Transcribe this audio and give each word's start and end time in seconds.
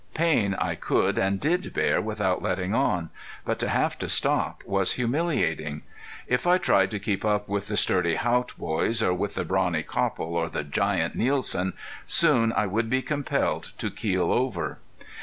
Pain 0.15 0.55
I 0.55 0.73
could 0.73 1.19
and 1.19 1.39
did 1.39 1.75
bear 1.75 2.01
without 2.01 2.41
letting 2.41 2.73
on. 2.73 3.11
But 3.45 3.59
to 3.59 3.69
have 3.69 3.99
to 3.99 4.09
stop 4.09 4.63
was 4.65 4.93
humiliating. 4.93 5.83
If 6.25 6.47
I 6.47 6.57
tried 6.57 6.89
to 6.89 6.99
keep 6.99 7.23
up 7.23 7.47
with 7.47 7.67
the 7.67 7.77
sturdy 7.77 8.15
Haught 8.15 8.57
boys, 8.57 9.03
or 9.03 9.13
with 9.13 9.35
the 9.35 9.45
brawny 9.45 9.83
Copple 9.83 10.35
or 10.35 10.49
the 10.49 10.63
giant 10.63 11.13
Nielsen, 11.15 11.73
soon 12.07 12.51
I 12.51 12.65
would 12.65 12.89
be 12.89 13.03
compelled 13.03 13.73
to 13.77 13.91
keel 13.91 14.31
over. 14.31 14.79